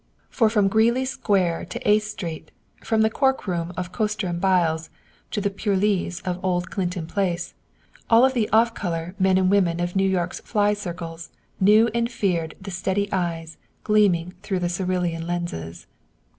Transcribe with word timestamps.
For 0.31 0.49
from 0.49 0.67
Greely 0.67 1.05
Square 1.05 1.65
to 1.65 1.87
Eighth 1.87 2.07
Street, 2.07 2.49
from 2.83 3.03
the 3.03 3.09
cork 3.11 3.45
room 3.45 3.71
of 3.77 3.91
Koster 3.91 4.33
& 4.33 4.33
Bial's 4.33 4.89
to 5.29 5.39
the 5.39 5.51
purlieus 5.51 6.21
of 6.21 6.43
old 6.43 6.71
Clinton 6.71 7.05
Place, 7.05 7.53
all 8.09 8.27
the 8.27 8.49
"off 8.49 8.73
color" 8.73 9.13
men 9.19 9.37
and 9.37 9.51
women 9.51 9.79
of 9.79 9.95
New 9.95 10.09
York's 10.09 10.39
"fly" 10.39 10.73
circles 10.73 11.29
knew 11.59 11.87
and 11.93 12.09
feared 12.11 12.55
the 12.59 12.71
steady 12.71 13.13
eyes 13.13 13.57
gleaming 13.83 14.33
through 14.41 14.61
the 14.61 14.69
cerulean 14.69 15.27
lenses. 15.27 15.85